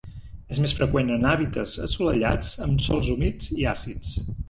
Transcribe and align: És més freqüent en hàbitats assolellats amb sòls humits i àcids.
És 0.55 0.61
més 0.63 0.73
freqüent 0.79 1.11
en 1.17 1.27
hàbitats 1.33 1.75
assolellats 1.89 2.53
amb 2.67 2.85
sòls 2.89 3.15
humits 3.19 3.57
i 3.63 3.73
àcids. 3.79 4.23